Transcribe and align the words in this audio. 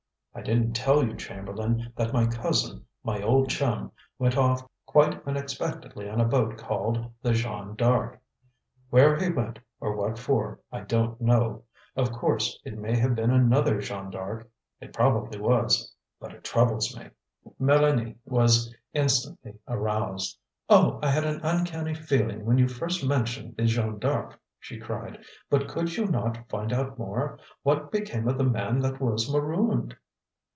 "I 0.33 0.39
didn't 0.41 0.71
tell 0.73 1.05
you, 1.05 1.17
Chamberlain, 1.17 1.91
that 1.97 2.13
my 2.13 2.25
cousin, 2.25 2.85
my 3.03 3.21
old 3.21 3.49
chum, 3.49 3.91
went 4.17 4.37
off 4.37 4.61
quite 4.85 5.21
unexpectedly 5.27 6.07
on 6.07 6.21
a 6.21 6.25
boat 6.25 6.57
called 6.57 7.03
the 7.21 7.33
Jeanne 7.33 7.75
D'Arc. 7.75 8.17
Where 8.89 9.17
he 9.17 9.27
went 9.29 9.59
or 9.81 9.93
what 9.97 10.17
for, 10.17 10.61
I 10.71 10.81
don't 10.85 11.19
know. 11.19 11.63
Of 11.97 12.13
course, 12.13 12.57
it 12.63 12.77
may 12.77 12.95
have 12.95 13.13
been 13.13 13.29
another 13.29 13.81
Jeanne 13.81 14.09
D'Arc; 14.09 14.49
it 14.79 14.93
probably 14.93 15.37
was. 15.37 15.93
But 16.17 16.31
it 16.31 16.45
troubles 16.45 16.97
me." 16.97 17.09
Mélanie 17.59 18.15
was 18.23 18.73
instantly 18.93 19.59
aroused. 19.67 20.39
"Oh, 20.69 20.97
I 21.03 21.09
had 21.11 21.25
an 21.25 21.41
uncanny 21.43 21.93
feeling 21.93 22.45
when 22.45 22.57
you 22.57 22.69
first 22.69 23.05
mentioned 23.05 23.57
the 23.57 23.65
Jeanne 23.65 23.99
D'Arc!" 23.99 24.39
she 24.61 24.79
cried. 24.79 25.25
"But 25.49 25.67
could 25.67 25.97
you 25.97 26.05
not 26.05 26.47
find 26.47 26.71
out 26.71 26.97
more? 26.97 27.37
What 27.63 27.91
became 27.91 28.29
of 28.29 28.37
the 28.37 28.45
man 28.45 28.79
that 28.79 29.01
was 29.01 29.29
marooned?" 29.29 29.93